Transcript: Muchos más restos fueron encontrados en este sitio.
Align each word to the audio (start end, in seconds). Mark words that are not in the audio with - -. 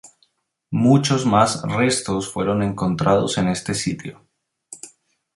Muchos 0.71 1.27
más 1.27 1.61
restos 1.61 2.27
fueron 2.33 2.63
encontrados 2.63 3.37
en 3.37 3.49
este 3.49 3.75
sitio. 3.75 4.25